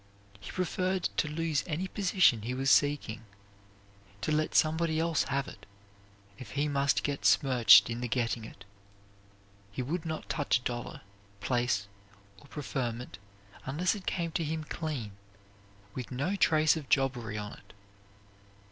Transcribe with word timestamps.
He 0.39 0.49
preferred 0.49 1.03
to 1.17 1.27
lose 1.27 1.63
any 1.67 1.87
position 1.87 2.41
he 2.41 2.55
was 2.55 2.71
seeking, 2.71 3.23
to 4.21 4.31
let 4.31 4.55
somebody 4.55 4.99
else 4.99 5.25
have 5.25 5.47
it, 5.47 5.67
if 6.39 6.53
he 6.53 6.67
must 6.67 7.03
get 7.03 7.23
smirched 7.23 7.87
in 7.87 8.01
the 8.01 8.07
getting 8.07 8.43
it. 8.43 8.65
He 9.71 9.83
would 9.83 10.03
not 10.03 10.27
touch 10.27 10.57
a 10.57 10.61
dollar, 10.63 11.01
place, 11.39 11.87
or 12.39 12.47
preferment 12.47 13.19
unless 13.65 13.93
it 13.93 14.07
came 14.07 14.31
to 14.31 14.43
him 14.43 14.63
clean, 14.63 15.11
with 15.93 16.09
no 16.11 16.35
trace 16.35 16.75
of 16.75 16.89
jobbery 16.89 17.37
on 17.37 17.53
it. 17.53 17.73